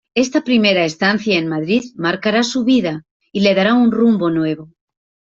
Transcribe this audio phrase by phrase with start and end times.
[0.15, 4.71] Esta primera estancia en Madrid marcará su vida y le dará un rumbo nuevo.